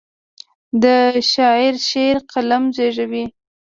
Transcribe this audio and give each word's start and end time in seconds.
د 0.83 0.85
شاعر 1.31 1.75
شعر 1.89 2.17
قلم 2.31 2.63
زیږوي. 2.75 3.25